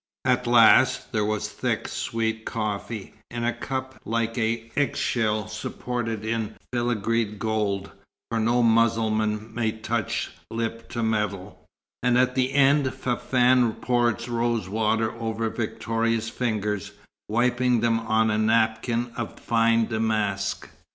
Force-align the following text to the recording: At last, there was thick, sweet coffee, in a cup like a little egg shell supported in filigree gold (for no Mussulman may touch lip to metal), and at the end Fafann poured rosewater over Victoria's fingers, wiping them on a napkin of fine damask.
At 0.25 0.47
last, 0.47 1.11
there 1.11 1.23
was 1.23 1.47
thick, 1.47 1.87
sweet 1.87 2.43
coffee, 2.43 3.13
in 3.29 3.43
a 3.43 3.53
cup 3.53 4.01
like 4.03 4.35
a 4.35 4.55
little 4.63 4.69
egg 4.75 4.95
shell 4.95 5.47
supported 5.47 6.25
in 6.25 6.55
filigree 6.73 7.25
gold 7.37 7.91
(for 8.31 8.39
no 8.39 8.63
Mussulman 8.63 9.53
may 9.53 9.71
touch 9.71 10.31
lip 10.49 10.89
to 10.89 11.03
metal), 11.03 11.63
and 12.01 12.17
at 12.17 12.33
the 12.33 12.51
end 12.53 12.91
Fafann 12.95 13.73
poured 13.73 14.27
rosewater 14.27 15.11
over 15.19 15.51
Victoria's 15.51 16.31
fingers, 16.31 16.93
wiping 17.29 17.81
them 17.81 17.99
on 17.99 18.31
a 18.31 18.39
napkin 18.39 19.11
of 19.17 19.39
fine 19.39 19.85
damask. 19.85 20.67